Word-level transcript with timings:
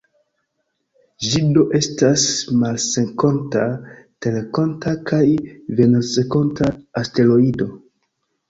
Ĝi 1.25 1.41
do 1.57 1.65
estas 1.79 2.23
marsrenkonta, 2.63 3.67
terrenkonta 4.27 4.95
kaj 5.13 5.23
venusrenkonta 5.83 6.73
asteroido. 7.05 7.71